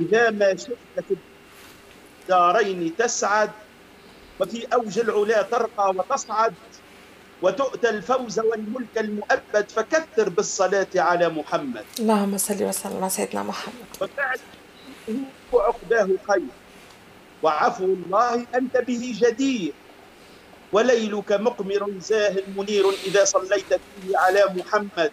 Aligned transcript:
إذا 0.00 0.30
ما 0.30 0.56
شئت 0.56 1.04
في 1.08 1.16
الدارين 2.22 2.96
تسعد 2.96 3.50
وفي 4.40 4.66
أوج 4.74 4.98
العلا 4.98 5.42
ترقى 5.42 5.94
وتصعد 5.96 6.54
وتؤتى 7.42 7.88
الفوز 7.88 8.40
والملك 8.40 8.94
المؤبد 8.96 9.66
فكثر 9.76 10.28
بالصلاة 10.28 10.86
على 10.96 11.28
محمد. 11.28 11.84
اللهم 11.98 12.38
صل 12.38 12.62
وسلم 12.62 12.96
على 12.96 13.10
سيدنا 13.10 13.42
محمد. 13.42 13.88
وفعله 14.00 14.40
عقباه 15.54 16.08
خير. 16.28 16.52
وعفو 17.42 17.84
الله 17.84 18.46
أنت 18.54 18.76
به 18.76 19.14
جدير. 19.20 19.72
وليلك 20.72 21.32
مقمر 21.32 21.92
زاه 22.00 22.36
منير 22.56 22.84
إذا 23.06 23.24
صليت 23.24 23.70
فيه 23.72 24.18
على 24.18 24.44
محمد. 24.56 25.12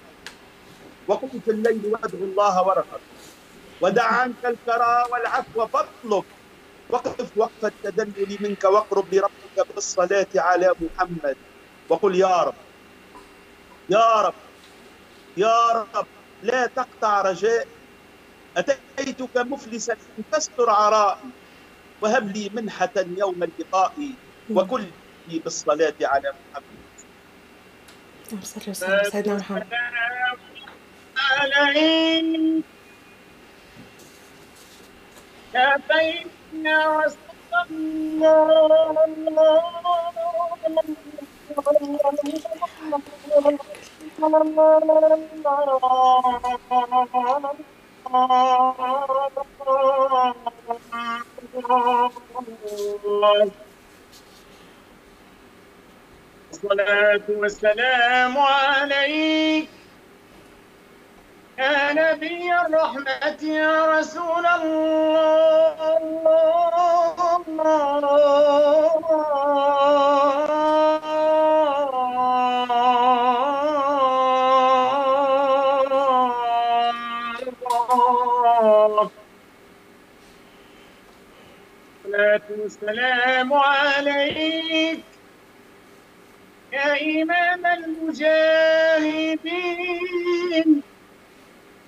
وقم 1.07 1.39
في 1.45 1.51
الليل 1.51 1.81
وادعو 1.85 2.23
الله 2.23 2.67
ورقب 2.67 2.99
ودع 3.81 4.03
عنك 4.03 4.45
الكرى 4.45 5.03
والعفو 5.11 5.67
فاطلب. 5.67 6.23
وقف 6.89 7.37
وقف 7.37 7.65
التدلل 7.65 8.37
منك 8.39 8.63
واقرب 8.63 9.13
لربك 9.13 9.73
بالصلاة 9.75 10.27
على 10.35 10.75
محمد. 10.81 11.37
وقل 11.89 12.15
يا 12.15 12.43
رب 12.43 12.55
يا 13.89 14.21
رب 14.21 14.33
يا 15.37 15.71
رب 15.71 16.07
لا 16.43 16.65
تقطع 16.65 17.21
رجائي. 17.21 17.65
أتيتك 18.57 19.37
مفلسا 19.37 19.97
فاستر 20.31 20.69
عرائي؟ 20.69 21.29
وهب 22.01 22.31
لي 22.37 22.49
منحة 22.53 22.95
يوم 22.95 23.43
اللقاء. 23.43 23.93
وكل 24.49 24.85
بالصلاة 25.27 25.93
على 26.01 26.33
محمد. 26.51 26.87
وسلم 28.41 28.89
على 28.89 29.09
سيدنا 29.11 29.35
محمد. 29.35 29.67
عليك 31.17 32.76
كفينا 35.57 36.77
وصلنا 36.87 38.37
الصلاة 56.51 57.21
والسلام 57.29 58.37
عليك. 58.37 59.76
يا 61.59 61.93
نبي 61.93 62.53
الرحمة 62.53 63.37
يا 63.41 63.99
رسول 63.99 64.45
الله. 64.45 65.97
والسلام 82.67 83.53
عليك 83.53 85.03
يا 86.73 87.21
إمام 87.21 87.65
المجاهدين. 87.65 88.47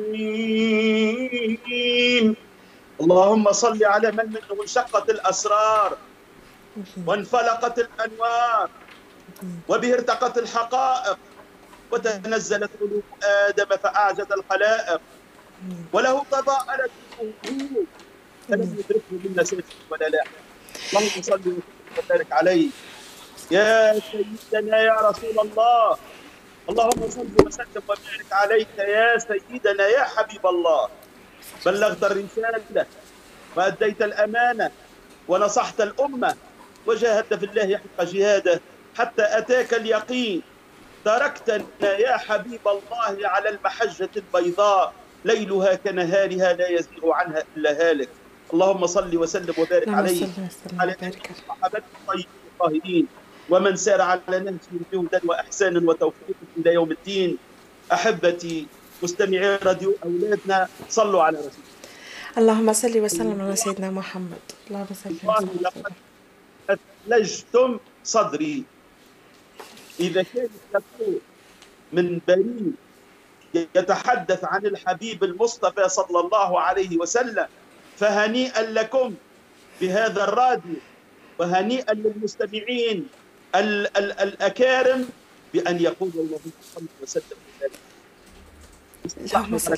اللهم 3.02 3.52
صل 3.52 3.86
على 3.86 4.12
من 4.12 4.26
منه 4.36 4.62
انشقت 4.62 5.10
الأسرار 5.10 5.98
وانفلقت 7.08 7.80
الأنوار 7.80 8.70
وبه 9.68 9.94
ارتقت 9.94 10.38
الحقائق 10.38 11.18
وتنزلت 11.92 12.72
قلوب 12.80 13.04
آدم 13.24 13.78
فأعجز 13.84 14.32
الخلائق 14.32 15.02
وله 15.94 16.26
تضاءلت 16.32 16.92
الأمور 17.22 17.86
فلم 18.50 18.70
يدركه 18.80 19.12
منا 19.24 19.44
سيف 19.44 19.66
ولا 19.92 20.08
لا. 20.10 20.24
اللهم 20.90 21.22
صل 21.22 21.40
وسلم 21.40 21.62
وبارك 21.98 22.32
عليه. 22.32 22.68
يا 23.52 24.00
سيدنا 24.12 24.78
يا 24.78 24.96
رسول 25.10 25.40
الله. 25.40 25.98
اللهم 26.70 27.10
صل 27.10 27.28
وسلم 27.46 27.84
وبارك 27.88 28.32
عليك 28.32 28.68
يا 28.78 29.18
سيدنا 29.18 29.88
يا 29.88 30.04
حبيب 30.04 30.48
الله. 30.48 30.90
بلغت 31.66 32.04
الرسالة 32.04 32.86
وأديت 33.56 34.02
الأمانة 34.02 34.72
ونصحت 35.28 35.82
الأمة 35.82 36.36
وجاهدت 36.86 37.34
في 37.34 37.46
الله 37.46 37.78
حق 37.78 38.04
جهاده 38.04 38.62
حتى 38.98 39.24
أتاك 39.38 39.74
اليقين. 39.74 40.42
تركتنا 41.06 41.98
يا 41.98 42.18
حبيب 42.18 42.68
الله 42.68 43.28
على 43.28 43.50
المحجة 43.50 44.10
البيضاء. 44.16 44.94
ليلها 45.26 45.76
كنهارها 45.76 46.54
لا 46.54 46.68
يزيغ 46.70 47.12
عنها 47.12 47.44
إلا 47.58 47.72
هالك. 47.72 48.10
اللهم 48.54 48.86
صل 48.88 49.18
وسلم 49.18 49.54
وبارك 49.58 49.88
عليه. 49.88 50.20
صل 50.20 50.32
وسلم 50.48 50.82
على 50.82 50.96
وبارك 51.00 51.04
عليه. 51.04 51.36
صحابته 51.48 51.84
الطيبين 52.02 52.28
الطاهرين. 52.54 53.08
ومن 53.50 53.76
سار 53.76 54.02
على 54.02 54.22
نهجهم 54.30 54.82
بهدى 54.92 55.20
وإحسان 55.28 55.88
وتوفيق 55.88 56.38
إلى 56.58 56.74
يوم 56.74 56.92
الدين. 56.92 57.38
أحبتي 57.92 58.68
مستمعي 59.04 59.56
راديو 59.56 59.96
أولادنا 60.04 60.68
صلوا 60.90 61.24
على 61.24 61.38
رسول 61.38 61.52
الله. 61.52 61.74
اللهم 62.38 62.74
صل 62.74 62.96
وسلم 63.00 63.42
على 63.42 63.56
سيدنا 63.56 63.90
محمد. 63.92 64.44
اللهم 64.68 64.88
صل 65.04 65.12
وسلم 65.12 65.60
لقد 65.62 65.94
أثلجتم 66.70 67.80
صدري. 68.04 68.64
إذا 70.00 70.24
كان 70.24 70.50
من 71.94 72.20
بريء 72.28 72.74
يتحدث 73.54 74.42
عن 74.44 74.66
الحبيب 74.66 75.24
المصطفى 75.24 75.90
صلى 75.90 76.20
الله 76.20 76.60
عليه 76.60 76.98
وسلم 76.98 77.48
فهنيئا 77.98 78.62
لكم 78.62 79.14
بهذا 79.82 80.24
الراديو 80.24 80.80
وهنيئا 81.40 81.94
للمستمعين. 81.94 83.08
ال 83.56 83.98
ال 83.98 84.12
الأكارم 84.20 85.10
بأن 85.54 85.82
يقولوا 85.82 86.24
اللهم 86.24 86.52
صل 86.76 86.84
وسلم. 87.02 87.24
وبارك 87.58 87.72
اللهم 89.18 89.58
صل. 89.58 89.78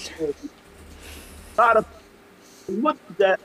تعرف 1.57 1.85
المدة 2.69 3.37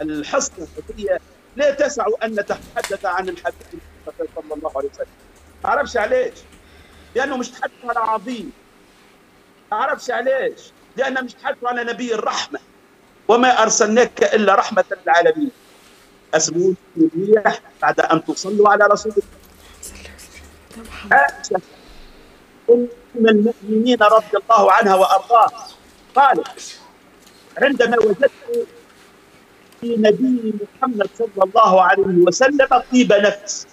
الحصة 0.00 0.68
هي 0.96 1.18
لا 1.56 1.70
تسع 1.70 2.06
أن 2.24 2.30
نتحدث 2.40 3.04
عن 3.04 3.28
الحبيب 3.28 3.80
صلى 4.06 4.54
الله 4.54 4.72
عليه 4.76 4.88
وسلم. 4.88 5.06
ما 5.64 5.70
أعرفش 5.70 5.96
علاش 5.96 6.32
لأنه 7.14 7.36
مش 7.36 7.48
تحدث 7.48 7.84
على 7.84 7.98
عظيم. 7.98 8.52
ما 9.72 9.76
أعرفش 9.76 10.10
علاش 10.10 10.72
لأنه 10.96 11.20
مش 11.20 11.34
تحدث 11.34 11.64
على 11.64 11.84
نبي 11.84 12.14
الرحمة. 12.14 12.60
وما 13.28 13.62
أرسلناك 13.62 14.22
إلا 14.22 14.54
رحمة 14.54 14.84
للعالمين. 15.06 15.50
أسمون 16.34 16.76
الريح 16.96 17.60
بعد 17.82 18.00
أن 18.00 18.24
تصلوا 18.24 18.68
على 18.68 18.84
رسول 18.84 19.12
الله 19.12 19.24
صل 19.82 19.92
وسلم 19.94 20.10
على 20.10 20.14
محمد 20.16 20.65
عائشة 21.10 21.60
أم 22.70 22.88
المؤمنين 23.16 24.02
رضي 24.02 24.34
الله 24.34 24.72
عنها 24.72 24.94
وأرضاها. 24.94 25.66
قالت 26.14 26.78
عندما 27.62 27.96
وجدت 27.98 28.30
في 29.80 29.96
نبي 29.96 30.54
محمد 30.62 31.08
صلى 31.18 31.42
الله 31.44 31.82
عليه 31.82 32.02
وسلم 32.02 32.66
طيب 32.92 33.12
نفس. 33.12 33.66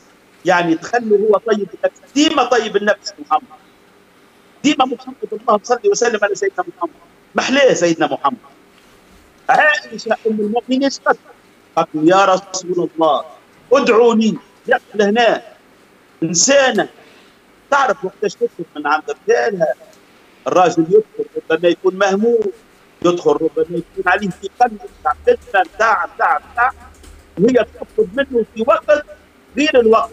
يعني 0.45 0.75
تخلوا 0.75 1.17
هو 1.17 1.37
طيب 1.37 1.67
النفس. 1.73 1.99
ديما 2.15 2.43
طيب 2.43 2.77
النفس 2.77 3.13
محمد. 3.19 3.59
ديما 4.63 4.85
محمد 4.85 5.15
اللهم 5.33 5.59
صل 5.63 5.79
وسلم 5.85 6.19
على 6.23 6.35
سيدنا 6.35 6.65
محمد. 6.77 7.01
محلاه 7.35 7.73
سيدنا 7.73 8.07
محمد. 8.07 8.37
عائشة 9.49 10.17
أم 10.27 10.39
المؤمنين 10.39 10.89
قالت 11.05 11.89
يا 11.93 12.25
رسول 12.25 12.89
الله 12.89 13.25
ادعوني. 13.73 14.37
يقل 14.67 15.01
هنا 15.01 15.52
إنسانة 16.23 16.89
تعرف 17.71 18.05
وقتاش 18.05 18.33
تدخل 18.33 18.65
من 18.75 18.87
عند 18.87 19.03
رجالها 19.27 19.73
الراجل 20.47 20.83
يدخل 20.83 21.29
ربما 21.51 21.69
يكون 21.69 21.95
مهموم. 21.95 22.43
يدخل 23.05 23.31
ربما 23.31 23.65
يكون 23.77 24.03
عليه 24.05 24.29
في 24.29 24.49
قلبه 24.61 24.85
نتاع 24.99 25.13
فتنة 25.25 25.61
نتاع 25.75 26.05
نتاع 26.15 26.39
نتاع 26.51 26.71
وهي 27.39 27.53
تطلب 27.53 28.09
منه 28.13 28.45
في 28.55 28.63
وقت 28.67 29.05
غير 29.57 29.79
الوقت. 29.79 30.11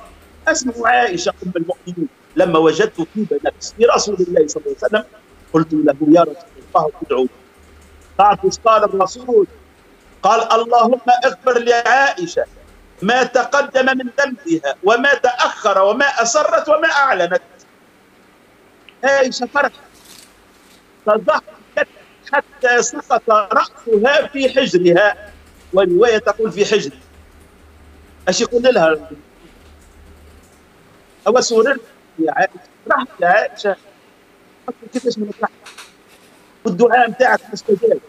اسمعوا 0.48 0.88
عائشة 0.88 1.32
أم 1.46 1.52
المؤمنين 1.56 2.08
لما 2.36 2.58
وجدت 2.58 2.96
طيب 2.96 3.40
نفس 3.44 3.74
لرسول 3.78 4.16
الله 4.20 4.46
صلى 4.48 4.62
الله 4.66 4.76
عليه 4.82 4.86
وسلم 4.86 5.04
قلت 5.52 5.72
له 5.72 5.96
يا 6.08 6.22
رسول 6.22 6.36
الله 6.74 6.90
ادعو. 7.06 7.26
قالت 8.18 8.60
قال 8.64 8.84
الرسول؟ 8.84 9.46
قال 10.22 10.52
اللهم 10.52 11.00
اغفر 11.24 11.58
لعائشة. 11.58 12.44
ما 13.02 13.22
تقدم 13.22 13.86
من 13.86 14.10
ذنبها 14.20 14.74
وما 14.84 15.14
تأخر 15.14 15.82
وما 15.82 16.06
اسرت 16.22 16.68
وما 16.68 16.88
أعلنت. 16.88 17.42
عائشه 19.04 19.46
فرحت 19.46 19.72
فضحكت 21.06 21.88
حتى 22.32 22.82
سقط 22.82 23.30
رأسها 23.30 24.26
في 24.26 24.48
حجرها. 24.48 25.32
وروايه 25.72 26.18
تقول 26.18 26.52
في 26.52 26.64
حجر. 26.64 26.92
إيش 28.28 28.40
يقول 28.40 28.62
لها؟ 28.62 29.10
هو 31.28 31.40
سررت 31.40 31.80
يا 32.18 32.32
عائشه 32.32 32.60
فرحت 32.86 33.08
يا 33.20 33.26
عائشه 33.26 33.76
كيفاش 34.92 35.18
من 35.18 35.30
فرحت 35.30 35.52
والدعاء 36.64 37.10
نتاعك 37.10 37.40
مستجاب. 37.52 38.00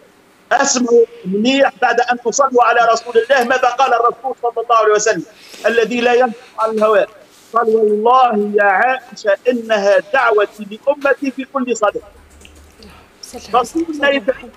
أسمعوا 0.52 1.04
منيح 1.24 1.72
بعد 1.82 2.00
أن 2.00 2.18
تصلوا 2.24 2.64
على 2.64 2.88
رسول 2.92 3.14
الله 3.18 3.44
ماذا 3.44 3.68
قال 3.68 3.94
الرسول 3.94 4.34
صلى 4.42 4.64
الله 4.64 4.76
عليه 4.76 4.92
وسلم؟ 4.92 5.24
الذي 5.66 6.00
لا 6.00 6.14
ينطق 6.14 6.36
عن 6.58 6.70
الهواء 6.70 7.08
قال 7.52 7.68
والله 7.68 8.52
يا 8.54 8.64
عائشة 8.64 9.36
إنها 9.48 9.98
دعوتي 10.12 10.66
لأمتي 10.70 11.30
في 11.30 11.44
كل 11.44 11.76
صلاة. 11.76 12.02
رسولنا 13.54 14.10
يدعي 14.10 14.50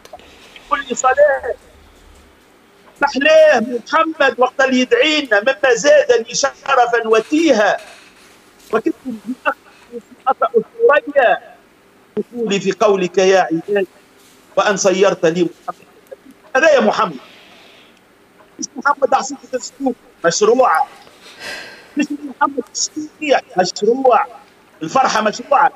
في 0.53 0.59
كل 0.69 0.97
صلاة. 0.97 1.55
محلاه 3.01 3.59
محمد 3.59 4.35
وقت 4.37 4.61
اللي 4.61 4.79
يدعينا 4.79 5.41
مما 5.41 5.73
زادني 5.73 6.33
شرفا 6.33 7.07
وتيها. 7.07 7.77
وكنت 8.73 8.95
أطأ 10.27 10.47
ثريا 10.51 11.37
دخولي 12.17 12.59
في 12.59 12.71
قولك 12.71 13.17
يا 13.17 13.39
عبادي. 13.39 13.87
وأن 14.57 14.77
صيرت 14.77 15.25
لي 15.25 15.43
محمد. 15.43 15.85
هذا 16.55 16.69
يا 16.69 16.79
محمد. 16.79 17.19
مش 18.59 18.65
محمد 18.75 19.13
عصية 19.13 19.35
السلوك 19.53 19.95
مشروعة 20.25 20.87
مش 21.97 22.05
محمد 22.11 22.63
مشروع. 23.57 24.25
الفرحة 24.83 25.21
مشروعة 25.21 25.71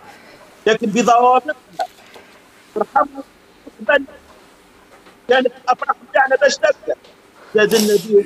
لكن 0.68 0.88
بضوابطها 0.88 1.56
فرحمنا 2.76 3.24
قبل 3.90 4.06
كانت 5.30 5.48
الأفراح 5.64 5.96
بتاعنا 6.10 6.36
باش 6.36 6.56
تبدأ 6.58 6.96
زاد 7.56 7.74
النبي 7.74 8.26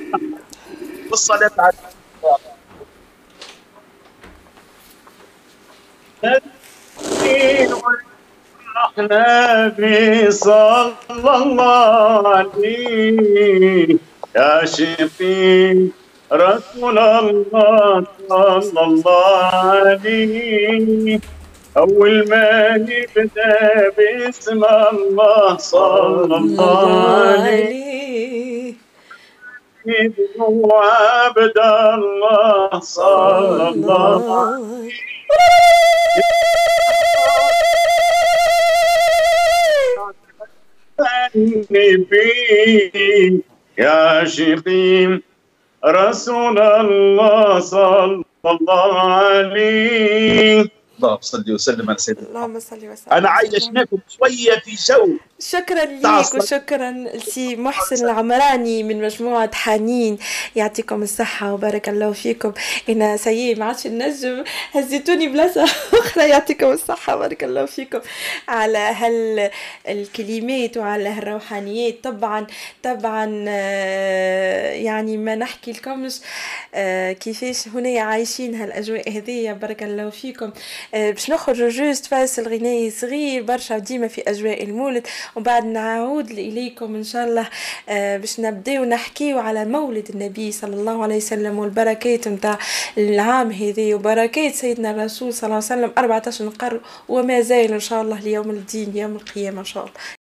والصلاة 1.09 1.51
على 1.59 1.73
النبي. 6.23 6.51
صلى 10.29 11.31
الله 11.43 12.27
عليه 12.27 13.97
يا 14.35 14.65
شفيع 14.65 15.75
رسول 16.33 16.99
الله 16.99 18.03
صلى 18.29 18.83
الله 18.83 19.49
عليه. 19.53 21.19
أول 21.77 22.29
ما 22.29 22.77
نبدأ 22.77 23.91
باسم 23.97 24.63
الله 24.63 25.57
صلى 25.57 26.35
الله 26.37 26.89
عليه. 27.17 28.73
ابن 29.87 30.39
عبد 30.71 31.57
الله 31.93 32.79
صلى 32.79 33.69
الله 33.69 34.21
عليه. 34.41 35.12
النبي 41.35 43.41
يا 43.77 44.23
شقيم 44.25 45.21
رسول 45.85 46.59
الله 46.59 47.59
صلى 47.59 48.23
الله 48.45 48.99
عليه 49.01 50.65
اللهم 51.03 51.21
صل 51.21 51.51
وسلم 51.51 51.89
على 51.89 51.97
سيدنا 51.97 52.27
اللهم 52.27 52.59
صل 52.59 52.75
وسلم. 52.77 53.11
أنا 53.11 53.29
عايشناكم 53.29 53.97
شوية 54.09 54.59
في 54.65 54.93
جو. 54.93 55.17
شكرا 55.39 55.85
ليك. 55.85 56.33
وشكرا 56.33 56.91
لسي 56.91 57.55
محسن 57.55 58.05
العمراني 58.05 58.83
من 58.83 59.01
مجموعة 59.01 59.55
حنين. 59.55 60.17
يعطيكم 60.55 61.03
الصحة 61.03 61.53
وبارك 61.53 61.89
الله 61.89 62.11
فيكم. 62.11 62.53
أنا 62.89 63.17
سيء 63.17 63.59
ما 63.59 63.65
عادش 63.65 63.87
نجم 63.87 64.43
هزيتوني 64.71 65.27
بلاصة 65.27 65.63
أخرى. 66.01 66.29
يعطيكم 66.29 66.71
الصحة 66.71 67.15
وبارك 67.15 67.43
الله 67.43 67.65
فيكم. 67.65 67.99
على 68.47 68.77
هال 68.77 69.49
الكلمات 69.89 70.77
وعلى 70.77 71.09
هالروحانيات. 71.09 72.03
طبعا 72.03 72.47
طبعا 72.83 73.45
آه، 73.47 74.71
يعني 74.71 75.17
ما 75.17 75.35
نحكي 75.35 75.71
لكمش 75.71 76.19
آه، 76.75 77.11
كيفاش 77.11 77.67
هنا 77.67 77.99
عايشين 78.01 78.55
هالأجواء 78.55 79.09
هذية 79.11 79.53
بارك 79.53 79.83
الله 79.83 80.09
فيكم. 80.09 80.51
باش 80.93 81.29
نخرج 81.29 81.69
جوست 81.69 82.05
فاصل 82.05 82.47
غنائي 82.47 82.89
صغير 82.91 83.43
برشا 83.43 83.77
ديما 83.77 84.07
في 84.07 84.21
أجواء 84.27 84.63
المولد. 84.63 85.07
وبعد 85.35 85.65
نعود 85.65 86.31
إليكم 86.31 86.95
إن 86.95 87.03
شاء 87.03 87.27
الله 87.27 87.49
آه، 87.89 88.17
باش 88.17 88.39
نبداو 88.39 88.85
نحكيو 88.85 89.39
على 89.39 89.65
مولد 89.65 90.09
النبي 90.09 90.51
صلى 90.51 90.75
الله 90.75 91.03
عليه 91.03 91.15
وسلم 91.17 91.59
والبركات 91.59 92.27
متاع 92.27 92.57
العام 92.97 93.51
هذي. 93.51 93.93
وبركات 93.93 94.55
سيدنا 94.55 94.91
الرسول 94.91 95.33
صلى 95.33 95.43
الله 95.43 95.55
عليه 95.55 95.65
وسلم 95.65 95.91
14 95.97 96.49
قرن 96.49 96.79
وما 97.09 97.41
زال 97.41 97.73
إن 97.73 97.79
شاء 97.79 98.01
الله 98.01 98.19
ليوم 98.19 98.49
الدين 98.49 98.97
يوم 98.97 99.15
القيامة 99.15 99.59
إن 99.59 99.65
شاء 99.65 99.83
الله. 99.83 100.22